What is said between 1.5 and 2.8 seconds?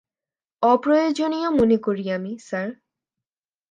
মনে করি আমি, স্যার।